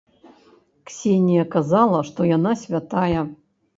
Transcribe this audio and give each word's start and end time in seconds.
Ксенія 0.91 1.43
казала, 1.57 1.99
што 2.09 2.19
яна 2.31 2.55
святая. 2.63 3.19